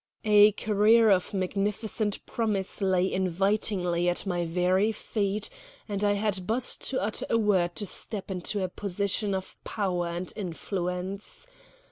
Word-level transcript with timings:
A 0.25 0.53
career 0.53 1.11
of 1.11 1.31
magnificent 1.31 2.25
promise 2.25 2.81
lay 2.81 3.13
invitingly 3.13 4.09
at 4.09 4.25
my 4.25 4.47
very 4.47 4.91
feet, 4.91 5.47
and 5.87 6.03
I 6.03 6.13
had 6.13 6.47
but 6.47 6.63
to 6.89 6.99
utter 6.99 7.27
a 7.29 7.37
word 7.37 7.75
to 7.75 7.85
step 7.85 8.31
into 8.31 8.63
a 8.63 8.67
position 8.67 9.35
of 9.35 9.57
power 9.63 10.07
and 10.07 10.33
influence. 10.35 11.45